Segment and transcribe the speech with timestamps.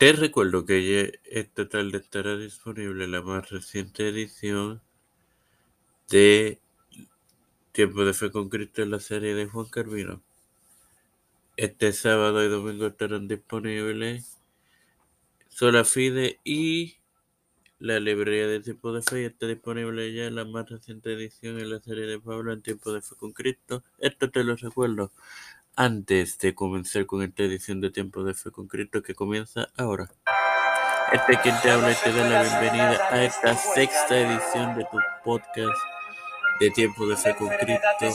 [0.00, 4.80] Te recuerdo que esta tarde estará disponible la más reciente edición
[6.08, 6.58] de
[7.72, 10.22] Tiempo de Fe con Cristo en la serie de Juan Carvino.
[11.58, 14.38] Este sábado y domingo estarán disponibles
[15.50, 16.96] Sola Fide y
[17.78, 19.26] la librería de Tiempo de Fe.
[19.26, 23.02] está disponible ya la más reciente edición en la serie de Pablo en Tiempo de
[23.02, 23.84] Fe con Cristo.
[23.98, 25.12] Esto te lo recuerdo
[25.76, 30.10] antes de comenzar con esta edición de Tiempo de Fe con Cristo que comienza ahora.
[31.12, 34.84] Este es quien te habla y te da la bienvenida a esta sexta edición de
[34.84, 35.78] tu podcast
[36.60, 38.14] de Tiempo de Fe con Cristo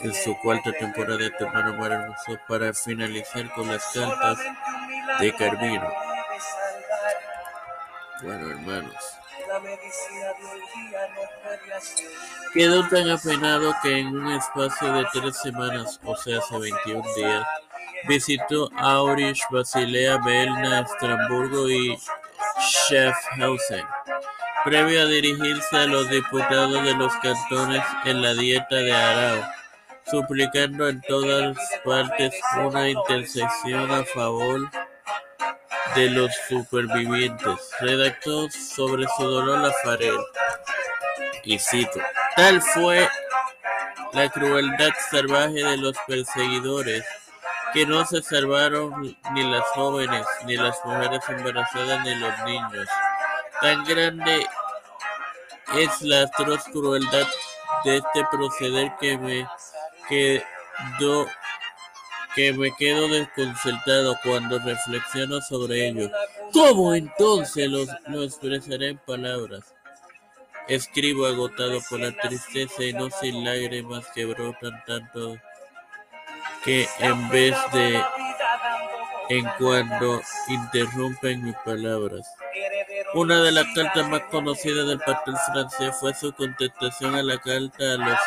[0.00, 1.76] en su cuarta temporada de hermano
[2.48, 4.38] para finalizar con las cartas
[5.20, 5.92] de Carmino.
[8.22, 9.19] Bueno, hermanos.
[12.54, 17.46] Quedó tan apenado que en un espacio de tres semanas, o sea, hace 21 días,
[18.06, 21.98] visitó Aurich, Basilea, Belna, Estrasburgo y
[22.60, 23.84] Schaffhausen,
[24.64, 29.42] previo a dirigirse a los diputados de los cantones en la dieta de Arau,
[30.10, 32.34] suplicando en todas partes
[32.64, 34.89] una intercesión a favor de
[36.08, 37.56] los supervivientes.
[37.80, 40.18] Redactó sobre su dolor la Farel.
[41.44, 42.00] Y cito,
[42.36, 43.08] tal fue
[44.12, 47.04] la crueldad salvaje de los perseguidores
[47.72, 52.88] que no se salvaron ni las jóvenes, ni las mujeres embarazadas, ni los niños.
[53.60, 54.46] Tan grande
[55.76, 57.26] es la atroz crueldad
[57.84, 59.48] de este proceder que me
[60.08, 61.26] quedó
[62.34, 66.10] que me quedo desconcertado cuando reflexiono sobre ello.
[66.52, 69.74] ¿Cómo entonces lo, lo expresaré en palabras?
[70.68, 75.36] Escribo agotado por la tristeza y no sin lágrimas que brotan tanto
[76.64, 78.02] que en vez de
[79.30, 82.26] en cuando interrumpen mis palabras.
[83.14, 87.94] Una de las cartas más conocidas del pastor francés fue su contestación a la carta
[87.94, 88.18] a los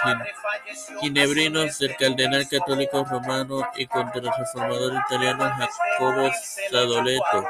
[0.99, 6.29] ginebrinos del cardenal católico romano y contra el reformador italiano Jacobo
[6.69, 7.47] Sadoleto.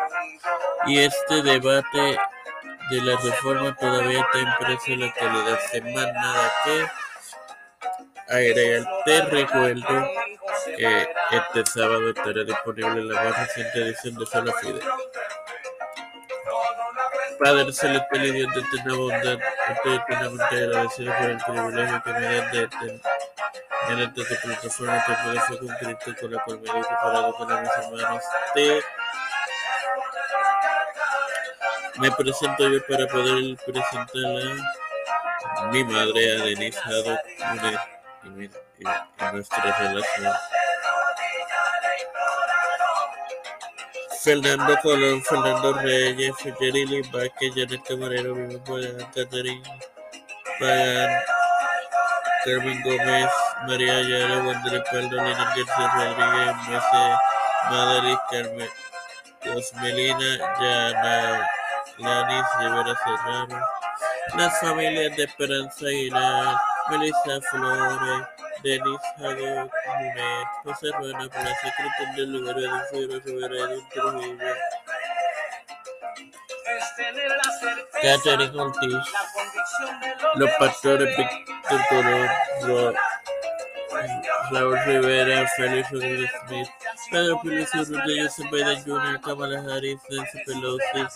[0.85, 2.17] Y este debate
[2.91, 5.59] de la reforma todavía está impreso en la actualidad.
[5.72, 10.07] Sin más nada que agregar, te recuerdo
[10.77, 14.81] que este sábado estará disponible la más reciente edición de Sola Fide.
[17.43, 19.37] Padre celestial y Dios de eterna bondad,
[19.69, 23.01] estoy eternamente agradecido por el privilegio que me dan de tener
[23.89, 27.69] mediante tu plataforma te puedes con Cristo con la cual me he preparado con mis
[27.69, 28.23] hermanos.
[28.53, 28.81] Te
[31.99, 34.57] me presento yo para poder presentar
[35.57, 37.19] a mi madre, a Denise Haddock,
[38.23, 38.49] y, y,
[38.79, 40.33] y nuestra relación.
[44.23, 49.69] Fernando Colón, Fernando Reyes, Jerry Vázquez, Janet Camarero, Vivo Pagan, Catarina
[50.61, 51.11] Pagan,
[52.45, 53.29] Carmen Gómez,
[53.67, 57.06] María Ayala, Wander Paldo, Lina García Rodríguez, Mese,
[57.69, 58.69] Madrid, Carmen,
[61.97, 63.59] Lanis, Rivera Serrano,
[64.38, 66.57] las familias de Esperanza Aguilar,
[66.90, 68.28] Melissa Flores,
[68.63, 74.56] Denis Haddock Munet, José Ruena, Plaza Cristian del lugar de Rivera de Trujillo,
[78.02, 78.97] Catherine Ortiz,
[80.35, 82.96] los pastores Víctor Colón,
[84.52, 86.69] Raúl Rivera, Félix Rodríguez Smith,
[87.12, 91.07] Pedro Pérez Rodríguez Cepeda Jr., Kamala Harris, Nancy Pelosi,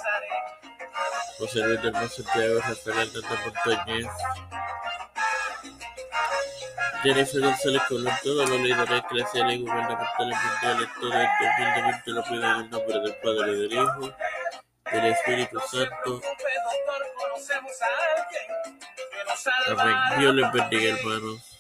[1.40, 3.10] José Luis del Santiago, Rafael
[3.46, 4.08] Montañez,
[7.04, 12.44] Jennifer González Colón, todos los líderes eclesiales y gubernamentales mundiales, todo esto humildemente lo pido
[12.44, 14.14] en el nombre del Padre, del Hijo,
[14.92, 16.22] del Espíritu Santo.
[19.68, 19.96] Amén.
[20.20, 21.57] Dios les bendiga, hermanos.